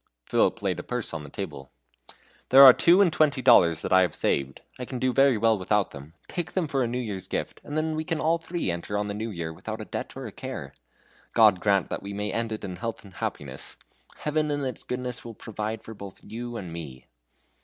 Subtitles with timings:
[0.25, 1.69] Philip laid a purse upon the table.
[2.49, 4.61] "There are two and twenty dollars that I have saved.
[4.79, 7.77] I can do very well without them; take them for a New Year's gift, and
[7.77, 10.31] then we can all three enter on the new year without a debt or a
[10.31, 10.73] care.
[11.33, 13.77] God grant that we may end it in health and happiness!
[14.17, 17.05] Heaven in its goodness will provide for both you and me!"